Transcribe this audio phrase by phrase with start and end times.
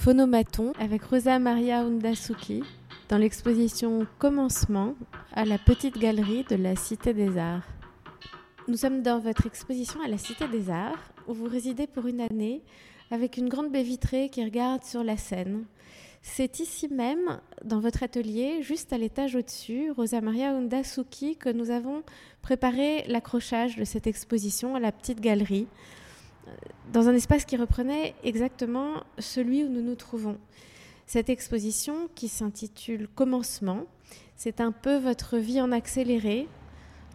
[0.00, 2.62] Phonomaton avec Rosa Maria Undasuki
[3.10, 4.94] dans l'exposition Commencement
[5.34, 7.68] à la Petite Galerie de la Cité des Arts.
[8.66, 12.22] Nous sommes dans votre exposition à la Cité des Arts où vous résidez pour une
[12.22, 12.62] année
[13.10, 15.66] avec une grande baie vitrée qui regarde sur la Seine.
[16.22, 21.70] C'est ici même, dans votre atelier, juste à l'étage au-dessus, Rosa Maria Undasuki, que nous
[21.70, 22.04] avons
[22.40, 25.66] préparé l'accrochage de cette exposition à la petite galerie,
[26.92, 30.38] dans un espace qui reprenait exactement celui où nous nous trouvons.
[31.06, 33.86] Cette exposition, qui s'intitule Commencement,
[34.36, 36.48] c'est un peu votre vie en accéléré,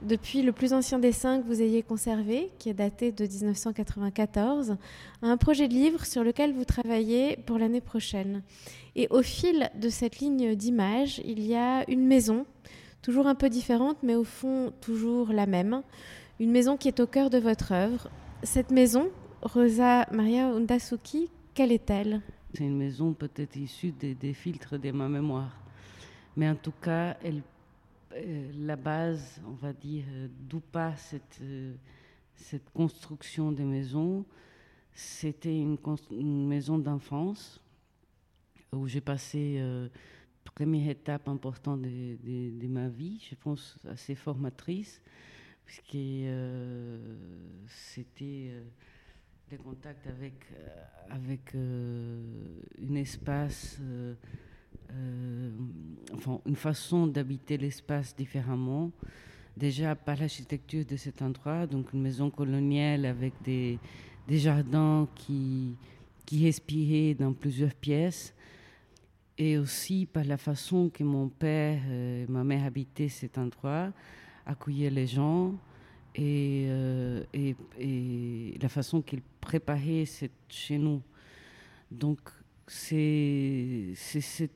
[0.02, 4.78] depuis le plus ancien dessin que vous ayez conservé, qui est daté de 1994,
[5.22, 8.44] à un projet de livre sur lequel vous travaillez pour l'année prochaine.
[8.96, 12.46] Et au fil de cette ligne d'image, il y a une maison,
[13.02, 15.82] toujours un peu différente, mais au fond toujours la même.
[16.40, 18.10] Une maison qui est au cœur de votre œuvre.
[18.44, 19.10] Cette maison,
[19.46, 22.20] Rosa Maria Undasuki, quelle est-elle?
[22.56, 25.56] C'est une maison peut-être issue des, des, filtres de ma mémoire.
[26.36, 31.76] Mais en tout cas, euh, la base, on va dire, euh, d'où pas cette, euh,
[32.36, 34.26] cette construction de maison,
[34.92, 37.62] c'était une, maison d'enfance
[38.74, 39.90] où j'ai passé euh,
[40.56, 45.04] première étape importante de, ma vie, je pense assez formatrice,
[45.66, 45.98] puisque
[47.68, 48.52] c'était
[49.52, 50.34] le contact avec,
[51.10, 53.80] avec un espace,
[56.14, 58.92] enfin une façon d'habiter l'espace différemment.
[59.56, 63.80] Déjà par l'architecture de cet endroit, donc une maison coloniale avec des,
[64.28, 65.76] des jardins qui,
[66.26, 68.34] qui respiraient dans plusieurs pièces
[69.38, 73.92] et aussi par la façon que mon père et euh, ma mère habitaient cet endroit,
[74.46, 75.54] accueillaient les gens
[76.16, 81.02] et, euh, et, la façon qu'ils préparaient cette, chez nous.
[81.92, 82.20] Donc,
[82.68, 84.52] c'est cette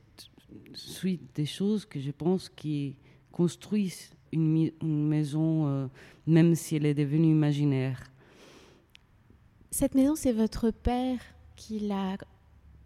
[0.73, 2.95] suite des choses que je pense qui
[3.31, 5.88] construisent une, maison, euh,
[6.25, 8.11] même si elle est devenue imaginaire.
[9.72, 11.19] Cette maison, c'est votre père
[11.55, 12.17] qui l'a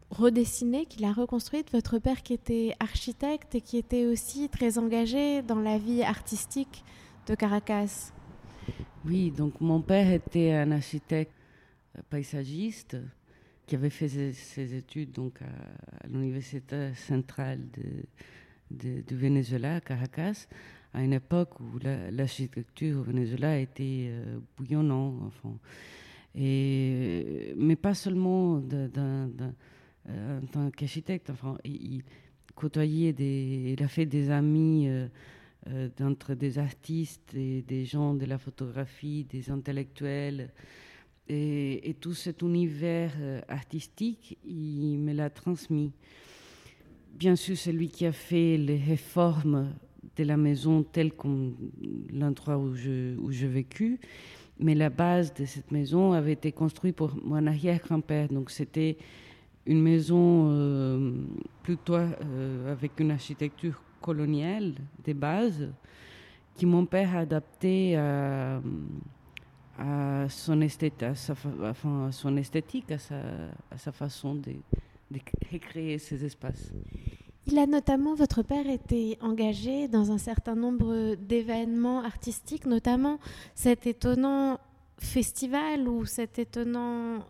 [0.09, 1.71] redessiné, qu'il a reconstruite.
[1.71, 6.83] Votre père qui était architecte et qui était aussi très engagé dans la vie artistique
[7.27, 8.11] de Caracas.
[9.05, 11.33] Oui, donc mon père était un architecte
[12.09, 12.97] paysagiste
[13.65, 18.03] qui avait fait ses, études donc à, l'université centrale de,
[18.71, 20.47] de, du Venezuela, Caracas,
[20.93, 21.79] à une époque où
[22.11, 25.21] l'architecture la, au Venezuela était euh, bouillonnante.
[25.27, 25.57] Enfin.
[26.35, 29.29] Mais pas seulement d'un
[30.09, 31.29] euh, en tant qu'architecte.
[31.29, 32.03] Enfin, il,
[32.55, 35.07] côtoyait des, il a fait des amis euh,
[35.69, 40.51] euh, entre des artistes et des gens de la photographie, des intellectuels.
[41.29, 45.93] Et, tout cet univers euh, artistique, il me l'a transmis.
[47.13, 49.73] Bien sûr, c'est lui qui a fait les réformes
[50.17, 51.55] de la maison telle comme
[52.11, 54.01] l'endroit où je, où je vécu.
[54.59, 58.27] Mais la base de cette maison avait été construite pour mon arrière-grand-père.
[58.27, 58.97] Donc c'était
[59.65, 61.13] une maison euh,
[61.61, 65.69] plutôt avec une architecture coloniale des bases
[66.55, 68.61] qui mon père a adapté à,
[69.79, 71.25] à son, esthétique, à
[72.97, 74.51] sa façon de,
[75.09, 75.19] de
[75.51, 76.71] recréer ces espaces.
[77.47, 83.19] Il a notamment, votre père était engagé dans un certain nombre d'événements artistiques, notamment
[83.55, 84.59] cet étonnant
[84.97, 87.25] festival ou cet étonnant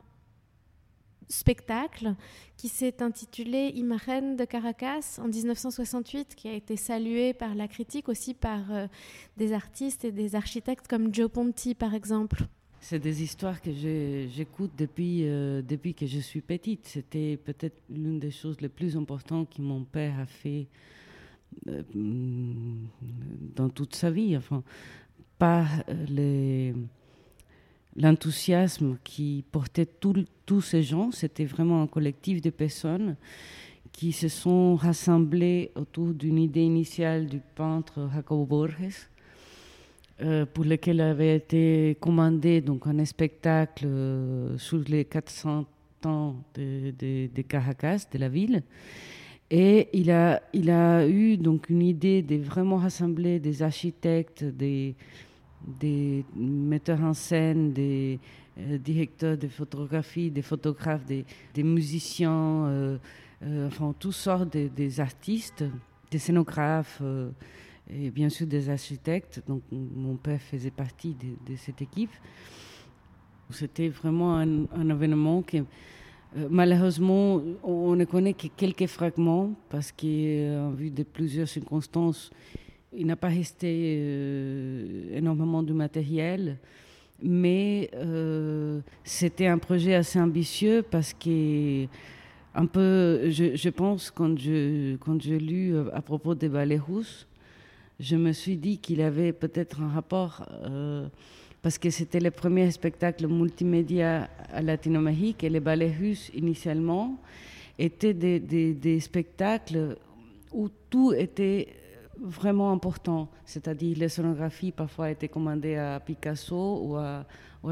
[1.29, 2.15] spectacle
[2.57, 8.09] qui s'est intitulé Imagen de Caracas en 1968, qui a été salué par la critique,
[8.09, 8.87] aussi par euh,
[9.37, 12.43] des artistes et des architectes comme Joe Ponti, par exemple.
[12.79, 16.85] C'est des histoires que j'écoute depuis, euh, depuis que je suis petite.
[16.85, 20.67] C'était peut-être l'une des choses les plus importantes que mon père a fait
[21.69, 21.81] euh,
[23.55, 24.35] dans toute sa vie.
[24.35, 24.63] Enfin,
[25.37, 25.67] par
[26.09, 26.73] les
[27.95, 29.87] l'enthousiasme qui portait
[30.45, 31.11] tous ces gens.
[31.11, 33.15] C'était vraiment un collectif de personnes
[33.91, 39.07] qui se sont rassemblées autour d'une idée initiale du peintre Jacobo Borges,
[40.21, 45.65] euh, pour lequel avait été commandé donc un spectacle euh, sur les 400
[46.05, 48.63] ans de, Caracas, de la ville.
[49.51, 54.95] Et il a, il a eu donc une idée de vraiment rassembler des architectes, des,
[55.65, 58.19] des metteurs en scène, des
[58.57, 61.25] euh, directeurs de photographie, des photographes, des,
[61.63, 62.97] musiciens, euh,
[63.43, 65.63] euh, enfin toutes sortes de, des artistes,
[66.11, 67.01] des scénographes
[67.89, 69.41] et bien sûr des architectes.
[69.47, 72.11] Donc mon père faisait partie de, de cette équipe.
[73.49, 75.61] C'était vraiment un, un, événement qui
[76.49, 82.31] malheureusement, on ne connaît que quelques fragments parce qu'en vue de plusieurs circonstances,
[82.95, 83.99] il n'a pas resté
[85.13, 86.57] énormément de matériel
[87.23, 91.85] mais euh, c'était un projet assez ambitieux parce que
[92.55, 97.25] un peu, je, pense quand je quand j'ai lu euh, à propos des ballets russes,
[97.99, 101.07] je me suis dit qu'il avait peut-être un rapport euh,
[101.61, 107.17] parce que c'était le premier spectacle multimédia à Latino-Amérique et les ballets russes initialement
[107.79, 109.97] étaient des spectacles
[110.51, 111.69] où tout était
[112.19, 113.29] vraiment important.
[113.45, 117.25] C'est-à-dire les sonographies parfois étaient commandées à Picasso ou à,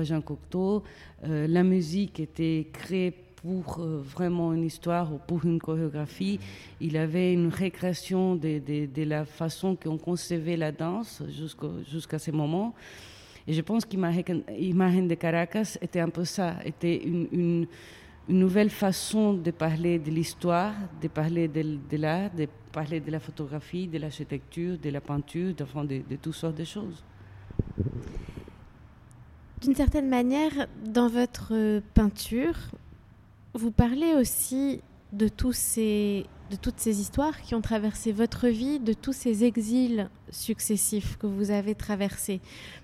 [0.03, 0.83] Jean Cocteau.
[1.25, 6.39] Euh, la musique était créée pour euh, vraiment une histoire ou pour une chorégraphie.
[6.79, 11.23] Il avait une récréation de, la façon qu'on concevait la danse
[11.91, 12.73] jusqu'à ce moment.
[13.47, 17.65] Et je pense qu'Imagen de Caracas était un peu ça, était une
[18.39, 23.87] nouvelle façon de parler de l'histoire, de parler de, l'art, de parler de la photographie,
[23.87, 27.03] de l'architecture, de la peinture, de, de, de toutes sortes de choses.
[29.61, 32.57] D'une certaine manière, dans votre peinture,
[33.53, 34.81] vous parlez aussi
[35.13, 41.17] de, de toutes ces histoires qui ont traversé votre vie, de tous ces exils successifs
[41.17, 42.39] que vous avez traversés,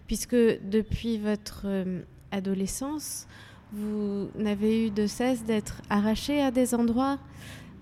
[0.08, 2.02] puisque depuis votre euh,
[2.32, 3.28] adolescence,
[3.74, 7.20] vous n'avez eu de cesse d'être arraché à des endroits.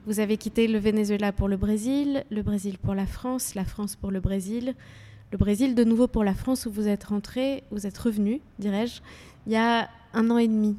[0.06, 3.96] Vous avez quitté le Venezuela pour le Brésil, le Brésil pour la France, la France
[3.96, 4.76] pour le Brésil,
[5.32, 9.02] le Brésil de nouveau pour la France où vous êtes rentré, vous êtes revenu, dirais-je,
[9.48, 10.78] il y a un an et demi.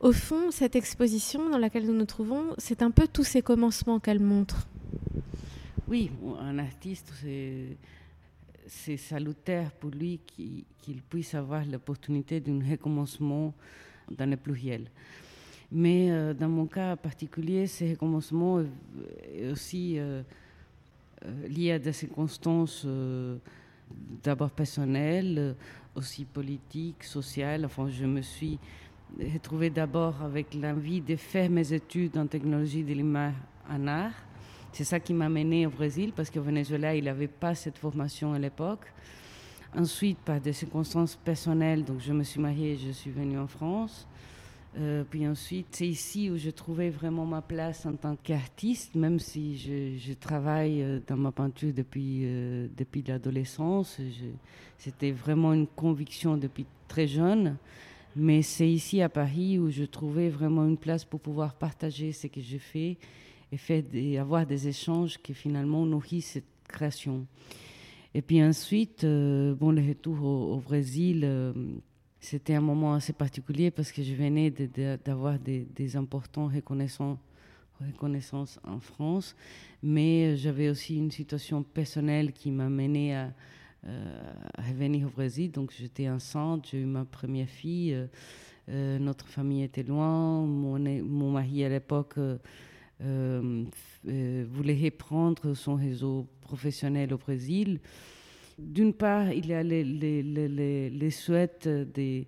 [0.00, 3.98] Au fond, cette exposition dans laquelle nous nous trouvons, c'est un peu tous ces commencements
[3.98, 4.68] qu'elle montre.
[5.88, 6.10] Oui,
[6.40, 7.12] un artiste,
[8.66, 13.54] c'est salutaire pour lui qu'il puisse avoir l'opportunité d'un recommencement
[14.16, 14.88] dans le pluriel.
[15.70, 18.60] Mais euh, dans mon cas particulier, ces recommencements
[19.34, 20.22] est aussi euh,
[21.24, 22.86] euh, lié à des circonstances
[24.22, 25.54] d'abord personnelles,
[25.94, 27.64] aussi politiques, sociales.
[27.64, 28.58] Enfin, je me suis
[29.20, 33.34] retrouvée d'abord avec l'envie de faire mes études en technologie de l'image
[33.68, 34.12] en art.
[34.72, 38.32] C'est ça qui m'a menée au Brésil, parce qu'au Venezuela, il n'avait pas cette formation
[38.32, 38.92] à l'époque.
[39.76, 43.46] Ensuite, par des circonstances personnelles, donc je me suis mariée et je suis venue en
[43.46, 44.06] France.
[44.78, 49.18] Euh, puis ensuite, c'est ici où je trouvais vraiment ma place en tant qu'artiste, même
[49.18, 53.98] si je, travaille euh, dans ma peinture depuis, euh, depuis l'adolescence.
[54.76, 57.56] C'était vraiment une conviction depuis très jeune.
[58.14, 62.26] Mais c'est ici à Paris où je trouvais vraiment une place pour pouvoir partager ce
[62.26, 62.96] que je fais
[63.52, 63.82] et, faire
[64.20, 67.26] avoir des échanges qui finalement nourrissent cette création.
[68.14, 71.52] Et puis ensuite, euh, bon, le retour au, Brésil, euh,
[72.20, 74.50] c'était un moment assez particulier parce que je venais
[75.04, 77.18] d'avoir des, importantes reconnaissances,
[78.64, 79.36] en France,
[79.82, 83.32] mais j'avais aussi une situation personnelle qui m'a mené à,
[83.86, 85.52] euh, revenir au Brésil.
[85.52, 87.96] Donc j'étais enceinte, j'ai eu ma première fille,
[88.66, 92.16] notre famille était loin, mon, mari à l'époque
[93.00, 97.80] voulait reprendre son réseau professionnel au Brésil.
[98.58, 102.26] D'une part, il y a les, souhaits des,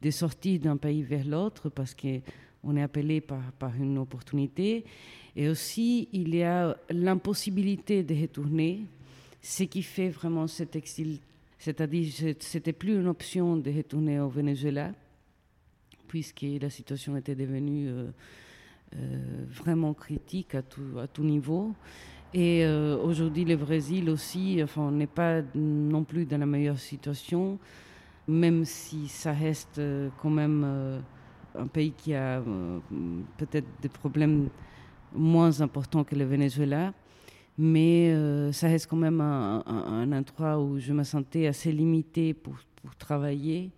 [0.00, 4.84] des sorties d'un pays vers l'autre parce qu'on est appelé par, une opportunité.
[5.34, 8.82] Et aussi, il y a l'impossibilité de retourner,
[9.42, 11.18] ce qui fait vraiment cet exil.
[11.58, 14.92] C'est-à-dire, c'était plus une option de retourner au Venezuela,
[16.08, 18.10] puisque la situation était devenue euh, euh,
[19.48, 21.74] vraiment critique à tout, niveau.
[22.34, 27.58] Et euh, aujourd'hui, le Brésil aussi, enfin, n'est pas non plus dans la meilleure situation,
[28.28, 31.02] même si ça reste euh, quand même
[31.54, 32.42] un pays qui a
[33.38, 34.48] peut-être des problèmes
[35.14, 36.92] moins importants que le Venezuela.
[37.58, 38.14] Mais
[38.52, 42.94] ça reste quand même un, un, endroit où je me sentais assez limitée pour, pour
[42.96, 43.70] travailler.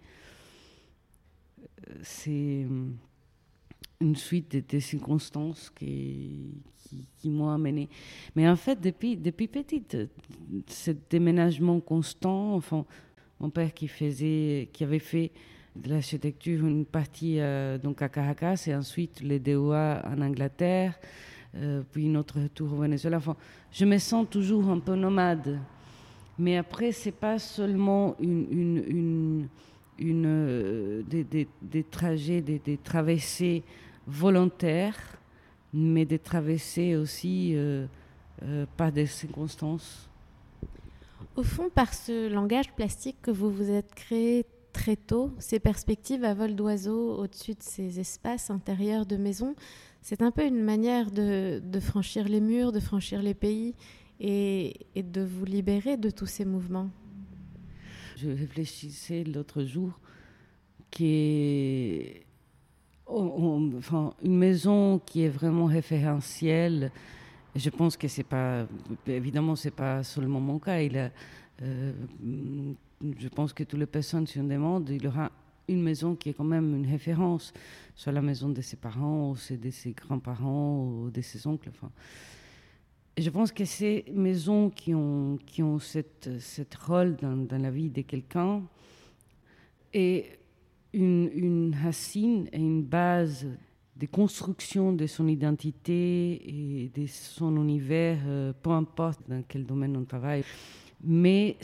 [2.02, 2.66] C'est
[4.00, 6.62] une suite de, circonstances qui,
[7.18, 7.88] qui, m'ont amené.
[8.36, 9.96] Mais en fait, depuis, depuis petite,
[10.66, 12.84] ce déménagement constant, enfin,
[13.40, 15.32] mon père qui, faisait, qui avait fait
[15.74, 20.98] de l'architecture une partie euh, donc à Caracas et ensuite les DOA en Angleterre,
[21.56, 23.18] euh, puis notre retour au Venezuela.
[23.18, 23.36] Enfin,
[23.72, 25.58] je me sens toujours un peu nomade.
[26.38, 28.46] Mais après, c'est pas seulement une,
[28.86, 29.48] une,
[29.98, 33.64] une euh, des, des, des, trajets, des, des traversées
[34.08, 34.96] volontaire,
[35.72, 37.86] mais de traverser aussi euh,
[38.42, 40.08] euh, par des circonstances.
[41.36, 46.24] Au fond, par ce langage plastique que vous vous êtes créé très tôt, ces perspectives
[46.24, 49.54] à vol d'oiseau au-dessus de ces espaces intérieurs de maisons.
[50.00, 53.74] C'est un peu une manière de, franchir les murs, de franchir les pays
[54.20, 56.90] et, de vous libérer de tous ces mouvements.
[58.16, 60.00] Je réfléchissais l'autre jour
[63.08, 66.92] qui enfin, une maison qui est vraiment référentielle.
[67.56, 68.66] Je pense que c'est pas,
[69.06, 70.80] évidemment, c'est pas seulement mon cas.
[70.80, 71.10] Il a,
[71.62, 71.92] euh,
[73.18, 75.32] je pense que toutes les personnes, si on demande, il aura
[75.66, 77.52] une maison qui est quand même une référence,
[77.94, 81.70] soit la maison de ses parents, ou de ses grands-parents, ou de ses oncles.
[81.70, 81.90] Enfin.
[83.16, 87.70] Je pense que ces maisons qui ont, qui ont cette, cette rôle dans, dans la
[87.70, 88.62] vie de quelqu'un
[89.92, 90.38] et
[90.98, 93.46] une, racine et une base
[93.96, 99.96] de construction de son identité et de son univers, euh, peu importe dans quel domaine
[99.96, 100.44] on travaille
[101.02, 101.56] mais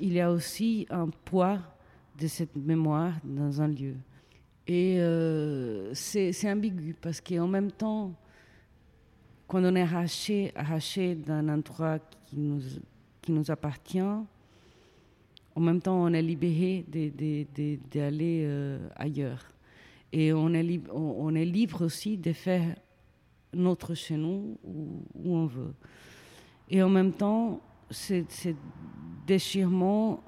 [0.00, 1.58] il y a aussi un poids
[2.18, 3.96] de cette mémoire dans un lieu.
[4.66, 8.12] Et euh, c'est ambigu parce qu'en même temps,
[9.46, 12.60] quand on est arraché, arraché d'un endroit qui nous,
[13.22, 14.00] qui nous appartient,
[15.58, 16.86] en même temps, on est libéré
[17.90, 19.42] d'aller euh, ailleurs.
[20.12, 22.76] Et on est, libre aussi de faire
[23.52, 25.74] notre chez nous où, on veut.
[26.70, 27.60] Et en même temps,
[27.90, 28.22] ce,
[29.26, 30.22] déchirement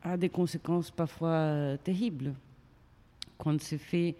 [0.00, 2.32] a des conséquences parfois euh, terribles
[3.36, 4.14] quand c'est fait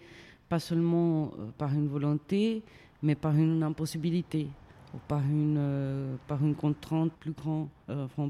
[0.49, 2.63] pas seulement euh, par une volonté,
[3.01, 4.49] mais par une impossibilité
[4.93, 6.17] ou par une,
[6.59, 7.69] contrainte plus grande,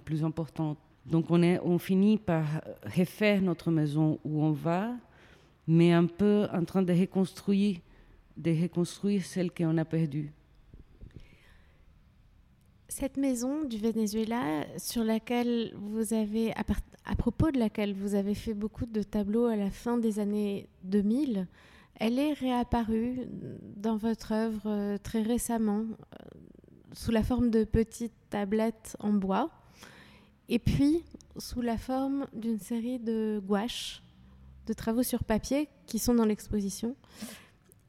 [0.06, 0.78] plus importante.
[1.06, 2.46] Donc on, est, on finit par
[2.86, 4.92] refaire notre maison où on va,
[5.68, 7.78] mais un peu en train de reconstruire,
[8.38, 10.32] de reconstruire celle qu'on a perdue.
[12.88, 18.54] Cette maison du Venezuela, sur laquelle vous avez, à, propos de laquelle vous avez fait
[18.54, 21.48] beaucoup de tableaux à la fin des années 2000,
[21.96, 23.30] elle est réapparue
[23.78, 26.40] dans votre œuvre euh, très récemment, euh,
[26.94, 29.52] sous la forme de petites tablettes en bois,
[30.52, 31.04] et puis
[31.38, 34.04] sous la forme d'une série de gouaches,
[34.68, 36.96] de travaux sur papier qui sont dans l'exposition,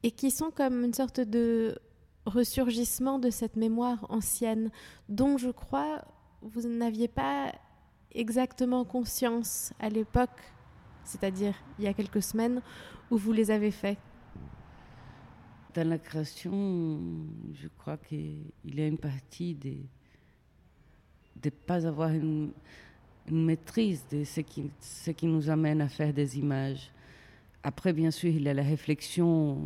[0.01, 1.77] et qui sont comme une sorte de
[2.25, 4.71] ressurgissement de cette mémoire ancienne
[5.09, 6.05] dont je crois
[6.41, 7.53] vous n'aviez pas
[8.13, 10.41] exactement conscience à l'époque,
[11.03, 12.61] c'est-à-dire il y a quelques semaines,
[13.11, 13.97] où vous les avez faits.
[15.73, 17.01] Dans la création,
[17.53, 19.55] je crois qu'il y a une partie
[21.43, 22.51] de ne pas avoir une,
[23.31, 26.91] maîtrise de ce qui, ce qui nous amène à faire des images.
[27.63, 29.57] Après, bien sûr, il y a la réflexion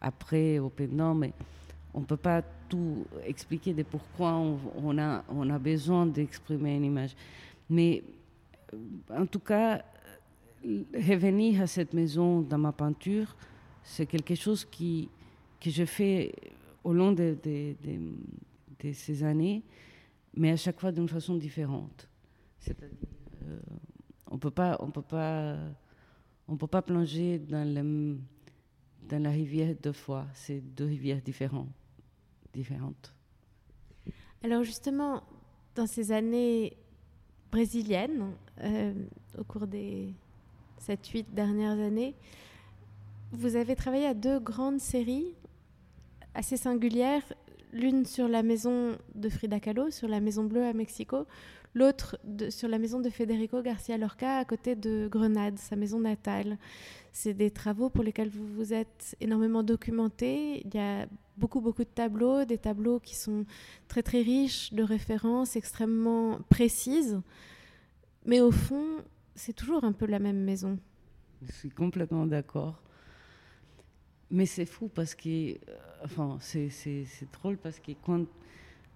[0.00, 1.32] après, au pendant, mais
[1.92, 6.84] on ne peut pas tout expliquer de pourquoi on, a, on a besoin d'exprimer une
[6.84, 7.16] image.
[7.68, 8.04] Mais
[9.12, 9.82] en tout cas,
[10.94, 13.34] revenir à cette maison dans ma peinture,
[13.82, 15.08] c'est quelque chose qui,
[15.60, 16.32] que je fais
[16.84, 17.36] au long de,
[18.92, 19.62] ces années,
[20.34, 22.08] mais à chaque fois d'une façon différente.
[22.58, 23.08] C'est-à-dire,
[23.44, 23.58] euh,
[24.30, 25.56] on peut pas, on peut pas,
[26.48, 28.18] on peut pas plonger dans,
[29.10, 30.26] la rivière deux fois.
[30.34, 31.70] C'est deux rivières différentes
[32.52, 33.14] différentes.
[34.42, 35.22] Alors justement,
[35.74, 36.76] dans ces années
[37.50, 38.94] brésiliennes, euh,
[39.38, 40.14] au cours des
[40.80, 42.14] 7-8 dernières années,
[43.32, 45.34] vous avez travaillé à deux grandes séries
[46.34, 47.22] assez singulières,
[47.72, 51.26] l'une sur la maison de Frida Kahlo, sur la Maison Bleue à Mexico,
[51.74, 52.18] l'autre
[52.50, 56.58] sur la maison de Federico Garcia Lorca à côté de Grenade, sa maison natale.
[57.12, 60.62] C'est des travaux pour lesquels vous vous êtes énormément documenté.
[60.64, 63.44] Il y a beaucoup, beaucoup de tableaux, des tableaux qui sont
[63.88, 67.20] très, très riches de références extrêmement précises.
[68.26, 68.86] Mais au fond,
[69.34, 70.78] c'est toujours un peu la même maison.
[71.42, 72.82] Je suis complètement d'accord.
[74.30, 75.56] Mais c'est fou parce que, euh,
[76.04, 78.26] enfin, c'est drôle parce que quand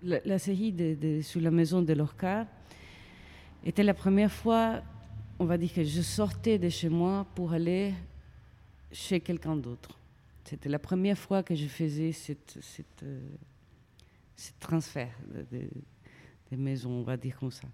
[0.03, 2.47] la, série de, de, sur la maison de Lorca
[3.65, 4.83] était la première fois
[5.39, 7.93] on va dire que je sortais de chez moi pour aller
[8.93, 9.99] chez quelqu'un d'autre.
[10.45, 13.21] C'était la première fois que je faisais cette, cette, euh,
[14.37, 15.15] ce transfert
[15.51, 15.69] de,
[16.51, 17.67] de, maison, on va dire comme ça.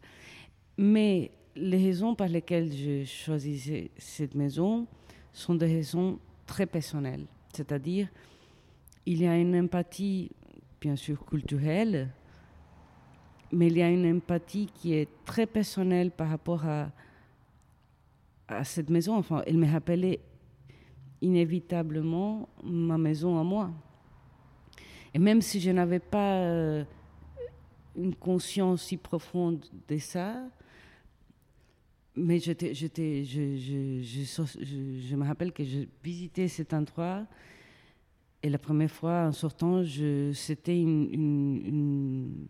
[0.78, 4.86] Mais les raisons par lesquelles je choisissais cette maison
[5.32, 7.26] sont des raisons très personnelles.
[7.52, 8.08] C'est-à-dire,
[9.06, 10.30] il y a une empathie,
[10.80, 12.10] bien sûr, culturelle,
[13.52, 16.90] mais il y a une empathie qui est très personnelle par rapport à,
[18.48, 19.16] à cette maison.
[19.16, 20.20] Enfin, elle me rappelait
[21.20, 23.70] inévitablement ma maison à moi.
[25.12, 26.84] Et même si je n'avais pas euh,
[27.96, 30.36] une conscience si profonde de ça,
[32.16, 32.50] mais je,
[35.14, 37.26] me rappelle que je visitais cet endroit
[38.42, 39.82] et la première fois en sortant,
[40.32, 42.46] c'était une, une,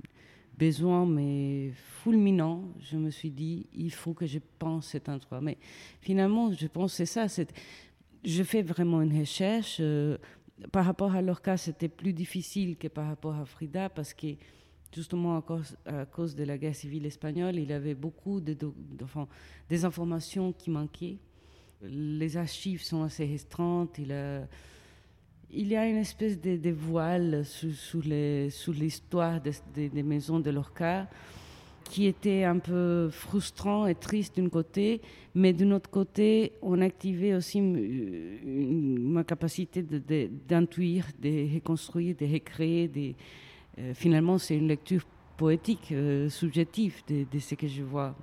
[0.57, 2.63] besoin mais fulminant.
[2.81, 5.41] Je me suis dit, il faut que je pense cet endroit.
[5.41, 5.59] Mais
[6.01, 7.27] finalement, je pense c'est ça.
[8.25, 9.79] Je fais vraiment une recherche.
[9.81, 10.19] Euh,
[10.71, 14.29] par rapport à leur cas, c'était plus difficile que par rapport à Frida parce que
[14.95, 18.57] justement à cause, à cause de la guerre civile espagnole, il avait beaucoup de,
[19.69, 21.19] des informations qui manquaient.
[21.83, 23.99] Les archives sont assez restreintes.
[25.53, 29.41] Il y a une espèce de, voile sous, sous l'histoire
[29.75, 31.09] des maisons de Lorca
[31.91, 35.01] qui était un peu frustrant et triste d'un côté,
[35.35, 43.17] mais d'un autre côté, on activait aussi ma capacité d'intuire, de, reconstruire, de recréer.
[43.79, 45.03] Euh, finalement, c'est une lecture
[45.37, 48.15] poétique, euh, subjective de, ce que je vois.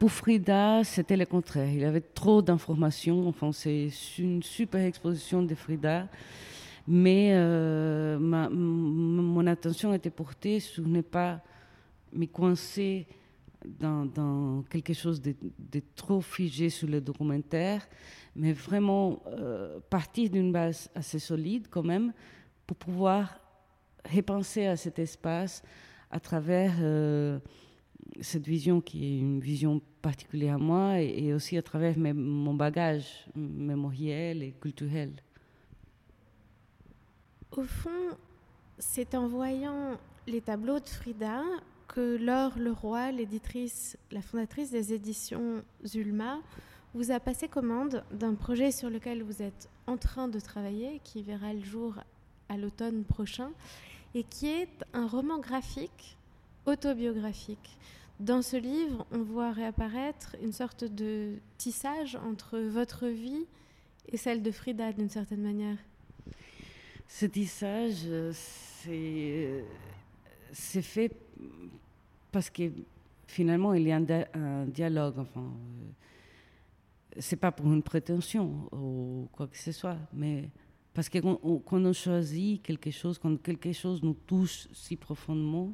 [0.00, 1.68] Pour Frida, c'était le contraire.
[1.68, 3.28] Il avait trop d'informations.
[3.28, 6.08] Enfin, c'est une super exposition de Frida.
[6.88, 11.42] Mais euh, mon attention était portée sur ne pas
[12.14, 13.06] me coincer
[13.78, 15.34] dans, quelque chose de,
[15.94, 17.86] trop figé sur le documentaire,
[18.34, 19.22] mais vraiment
[19.90, 22.14] partir d'une base assez solide quand même
[22.66, 23.38] pour pouvoir
[24.10, 25.62] repenser à cet espace
[26.10, 27.38] à travers euh,
[28.20, 33.26] cette vision qui est une vision particulière à moi et, aussi à travers mon bagage
[33.34, 35.12] mémoriel et culturel.
[37.52, 38.16] Au fond,
[38.78, 41.42] c'est en voyant les tableaux de Frida
[41.88, 46.38] que Laure Leroy, l'éditrice, la fondatrice des éditions Zulma,
[46.94, 51.22] vous a passé commande d'un projet sur lequel vous êtes en train de travailler, qui
[51.22, 51.94] verra le jour
[52.48, 53.50] à l'automne prochain,
[54.14, 56.16] et qui est un roman graphique
[56.66, 57.78] autobiographique.
[58.20, 63.46] Dans ce livre, on voit réapparaître une sorte de tissage entre votre vie
[64.12, 65.78] et celle de Frida, d'une certaine manière.
[67.08, 68.06] Ce tissage,
[70.52, 71.10] c'est fait
[72.30, 72.70] parce que
[73.26, 75.18] finalement, il y a un, dialogue.
[75.18, 75.90] Enfin, euh,
[77.20, 80.50] c'est pas pour une prétention ou quoi que ce soit, mais
[80.92, 85.72] parce que quand on, choisit quelque chose, quand quelque chose nous touche si profondément,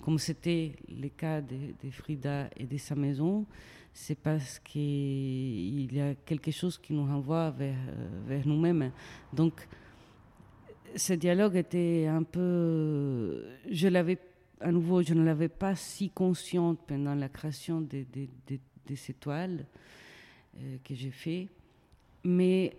[0.00, 3.46] comme c'était le cas de, Frida et de sa maison,
[3.92, 7.76] c'est parce qu'il y a quelque chose qui nous renvoie vers,
[8.26, 8.92] vers nous-mêmes.
[9.32, 9.66] Donc,
[10.96, 13.44] ce dialogue était un peu.
[13.70, 14.18] Je l'avais,
[14.60, 19.66] à nouveau, je ne l'avais pas si consciente pendant la création de, de, ces toiles
[20.56, 21.48] euh, que j'ai fait,
[22.24, 22.74] mais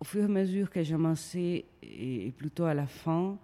[0.00, 3.38] au fur et à mesure que j'avançais, et, plutôt à la fin,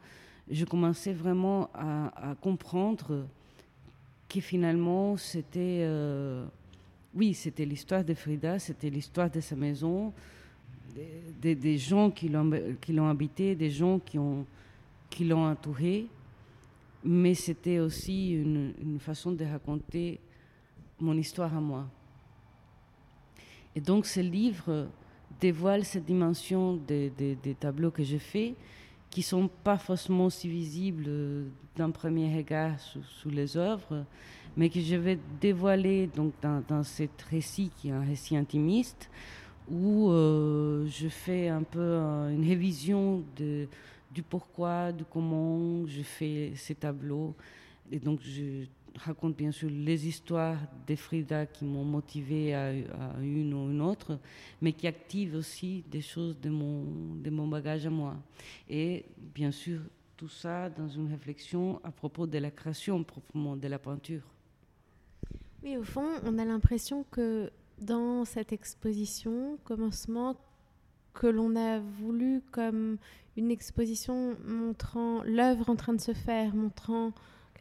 [0.50, 3.26] je commençais vraiment à, comprendre
[4.28, 5.80] que finalement, c'était.
[5.82, 6.44] Euh,
[7.14, 10.12] oui, c'était l'histoire de Frida, c'était l'histoire de sa maison,
[11.40, 14.46] des, gens qui l'ont habité, des gens qui l'ont
[15.10, 16.06] qui entouré,
[17.04, 20.18] mais c'était aussi une, une, façon de raconter
[20.98, 21.86] mon histoire à moi.
[23.76, 24.88] Et donc ce livre
[25.40, 28.54] dévoile cette dimension des, des, tableaux que j'ai faits,
[29.12, 31.06] qui sont pas forcément si visibles
[31.76, 34.06] d'un premier regard sous, les œuvres,
[34.56, 39.10] mais que je vais dévoiler donc dans, dans cet récit qui est un récit intimiste,
[39.70, 41.98] où euh, je fais un peu
[42.32, 47.34] une révision du pourquoi, du comment je fais ces tableaux.
[47.90, 48.64] Et donc je
[48.96, 52.72] raconte bien sûr les histoires des Frida qui m'ont motivé à,
[53.20, 54.18] une ou une autre,
[54.60, 58.16] mais qui activent aussi des choses de mon, de mon bagage à moi.
[58.68, 59.80] Et bien sûr,
[60.16, 64.22] tout ça dans une réflexion à propos de la création proprement de la peinture.
[65.62, 67.50] Oui, au fond, on a l'impression que
[67.80, 70.36] dans cette exposition, commencement,
[71.14, 72.98] que l'on a voulu comme
[73.36, 77.12] une exposition montrant l'œuvre en train de se faire, montrant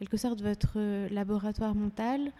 [0.02, 2.32] quelque sorte votre euh, laboratoire mental.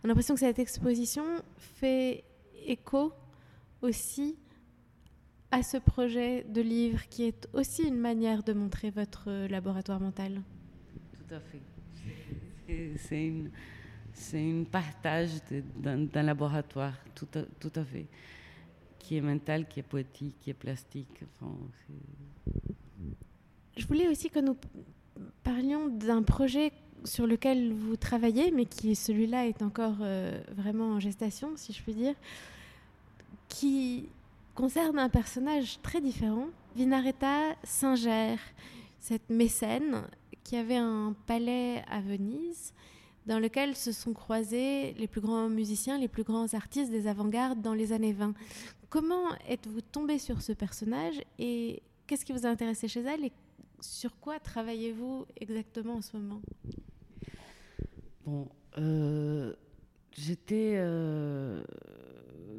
[0.00, 1.22] On a l'impression que cette exposition
[1.58, 2.24] fait
[2.66, 3.12] écho
[3.82, 4.38] aussi
[5.50, 10.00] à ce projet de livre qui est aussi une manière de montrer votre euh, laboratoire
[10.00, 10.40] mental.
[11.12, 11.60] Tout à fait.
[12.96, 13.50] C'est une,
[14.32, 15.30] une, partage
[15.76, 18.06] d'un laboratoire, tout à, tout à, fait,
[18.98, 21.22] qui est mental, qui est poétique, qui est plastique.
[21.34, 21.52] Enfin,
[23.76, 24.56] Je voulais aussi que nous
[25.42, 26.72] parlions d'un projet
[27.04, 31.82] sur lequel vous travaillez, mais qui celui-là est encore euh, vraiment en gestation, si je
[31.82, 32.14] puis dire,
[33.48, 34.08] qui
[34.54, 38.36] concerne un personnage très différent, Vinaretta Singer,
[39.00, 40.02] cette mécène
[40.44, 42.72] qui avait un palais à Venise
[43.26, 47.60] dans lequel se sont croisés les plus grands musiciens, les plus grands artistes des avant-gardes
[47.60, 48.34] dans les années 20.
[48.88, 53.32] Comment êtes-vous tombé sur ce personnage et qu'est-ce qui vous a intéressé chez elle et
[53.80, 56.40] sur quoi travaillez-vous exactement en ce moment?
[58.26, 59.54] Bon, euh,
[60.12, 61.62] j'étais euh,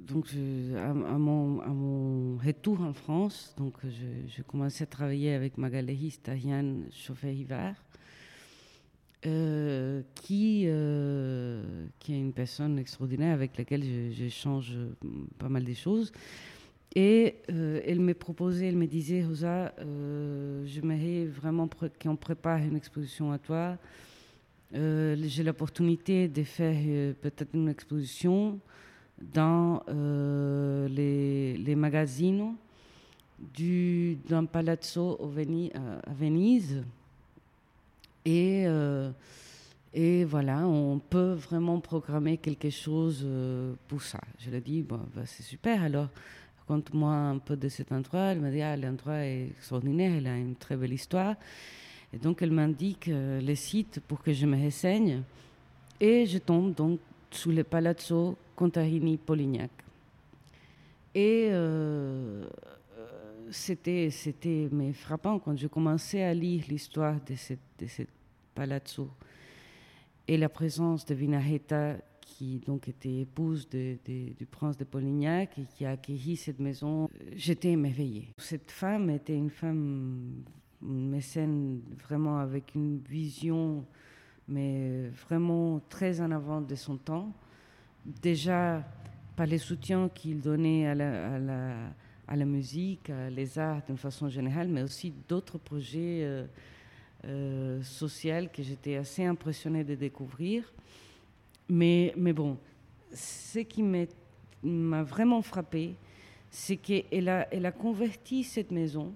[0.07, 0.27] donc
[0.75, 7.75] à, mon, retour en France, donc je, commençais à travailler avec ma galériste Ariane Chauffet-Hiver,
[9.27, 10.65] euh, qui,
[11.99, 14.75] qui est une personne extraordinaire avec laquelle j'échange
[15.37, 16.11] pas mal de choses.
[16.95, 19.75] Et elle me proposait, elle me disait, Rosa,
[20.65, 21.69] j'aimerais vraiment
[22.01, 23.77] qu'on prépare une exposition à toi.
[24.73, 28.59] Euh, j'ai l'opportunité de faire euh, peut-être une exposition
[29.33, 32.55] dans euh, les, magazines
[33.53, 36.83] du, d'un palazzo à Venise.
[38.23, 38.65] Et,
[39.93, 43.27] et voilà, on peut vraiment programmer quelque chose
[43.87, 44.19] pour ça.
[44.37, 46.07] Je ai dit, bon, bah, c'est super, alors
[46.59, 48.31] raconte-moi un peu de cet endroit.
[48.31, 51.35] Elle m'a dit, ah, l'endroit est extraordinaire, il a une très belle histoire.
[52.13, 55.23] Et donc, elle m'indique euh, les sites pour que je me renseigne.
[55.99, 59.71] Et je tombe donc sous le Palazzo Contarini-Polignac.
[61.13, 62.45] Et euh,
[63.51, 64.09] c'était,
[64.93, 67.87] frappant quand je commençais à lire l'histoire de ce de
[68.53, 69.09] palazzo
[70.27, 75.85] et la présence de Vinaheta, qui donc était épouse du prince de Polignac et qui
[75.85, 77.09] a accueilli cette maison.
[77.35, 78.29] J'étais émerveillée.
[78.37, 80.43] Cette femme était une femme
[80.81, 83.85] mécène vraiment avec une vision,
[84.47, 87.31] mais vraiment très en avant de son temps.
[88.05, 88.83] Déjà
[89.35, 94.83] par les soutiens qu'il donnait à la, musique, à les arts d'une façon générale, mais
[94.83, 96.45] aussi d'autres projets euh,
[97.25, 100.71] euh, sociaux que j'étais assez impressionnée de découvrir.
[101.69, 102.57] Mais, mais bon,
[103.13, 103.83] ce qui
[104.63, 105.95] m'a vraiment frappé,
[106.49, 109.13] c'est qu'elle a, elle a converti cette maison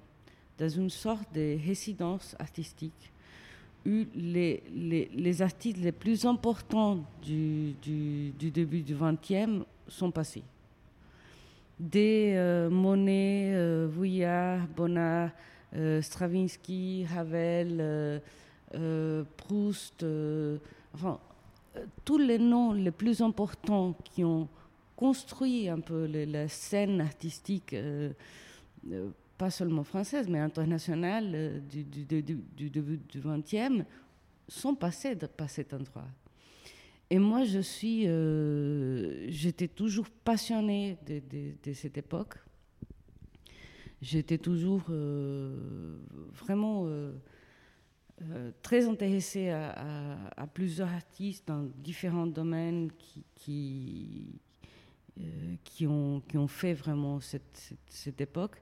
[0.58, 3.12] dans une sorte de résidence artistique
[3.86, 10.44] où les, artistes les plus importants du, du, du début du XXe sont passés.
[11.80, 15.30] Des euh, Monet, euh, Vuillard, Bonnard,
[15.76, 18.20] euh, Stravinsky, Ravel, euh,
[18.76, 20.06] euh, Proust,
[20.94, 21.20] enfin,
[22.06, 24.48] tous les noms les plus importants qui ont
[24.96, 27.76] construit un peu la scène artistique
[29.38, 33.84] pas seulement française, mais internationale euh, du, début du XXe,
[34.48, 36.08] sont passées par cet endroit.
[37.10, 42.36] Et moi, je suis, euh, j'étais toujours passionnée de, cette époque.
[44.02, 45.98] J'étais toujours euh,
[46.34, 46.88] vraiment
[48.62, 54.40] très intéressée à, plusieurs artistes dans différents domaines qui, qui,
[55.64, 58.62] qui, ont, qui ont fait vraiment cette, cette époque.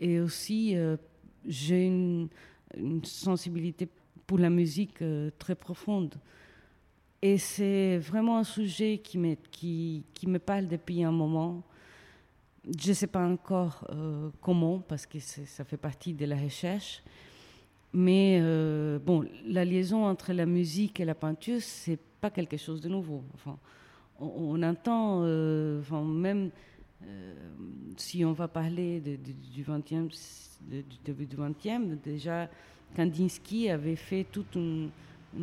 [0.00, 0.96] Et aussi, euh,
[1.46, 2.28] j'ai une,
[3.02, 3.88] sensibilité
[4.26, 6.14] pour la musique euh, très profonde.
[7.22, 11.64] Et c'est vraiment un sujet qui me, qui, me parle depuis un moment.
[12.78, 17.02] Je ne sais pas encore euh, comment, parce que ça fait partie de la recherche.
[17.92, 18.38] Mais
[19.04, 23.24] bon, la liaison entre la musique et la peinture, c'est pas quelque chose de nouveau.
[23.32, 23.58] Enfin,
[24.20, 25.22] on, entend,
[25.80, 26.50] enfin, même
[27.06, 27.34] euh,
[27.96, 30.08] si on va parler du, 20e,
[30.60, 32.48] du début du 20e, déjà
[32.96, 34.88] Kandinsky avait fait tout un,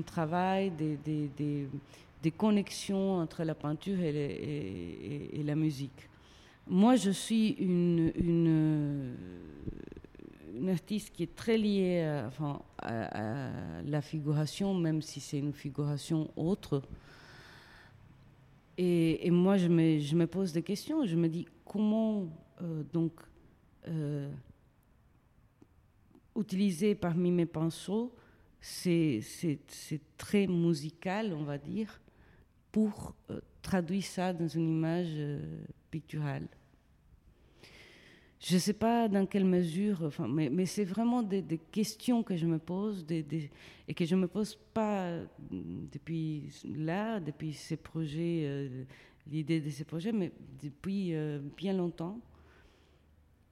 [0.02, 6.10] travail des connexions entre la peinture et, la musique.
[6.68, 9.15] Moi, je suis une,
[10.68, 12.02] artiste qui est très liée
[12.82, 13.22] à
[13.86, 16.82] la figuration, même si c'est une figuration autre.
[18.77, 21.05] Et, moi, je me, pose des questions.
[21.05, 22.27] Je me dis comment
[22.61, 23.13] euh, donc
[23.88, 24.29] euh,
[26.38, 28.13] utiliser parmi mes pinceaux
[28.59, 29.21] ces,
[30.17, 32.01] très musical, on va dire,
[32.71, 35.15] pour euh, traduire ça dans une image
[35.91, 36.47] picturale?
[38.39, 42.60] Je ne sais pas dans quelle mesure, mais, c'est vraiment des, questions que je me
[42.60, 45.19] pose et que je ne me pose pas
[45.50, 48.84] depuis là, depuis ces projets, euh,
[49.32, 52.19] l'idée de ces projets, mais depuis euh, bien longtemps.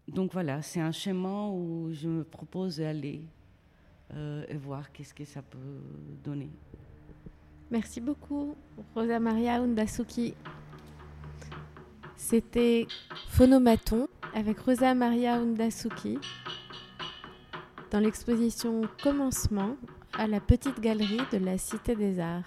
[0.08, 3.22] Donc voilà, c'est un chemin où je me propose d'aller
[4.13, 5.82] euh, et voir qu'est-ce que ça peut
[6.24, 6.50] donner.
[7.72, 8.56] Merci beaucoup,
[8.93, 10.36] Rosa Maria Undasuki.
[12.15, 12.86] C'était
[13.30, 16.17] Phonomaton avec Rosa Maria Undasuki
[17.91, 19.76] dans l'exposition Commencement
[20.17, 22.43] à la Petite Galerie de la Cité des Arts.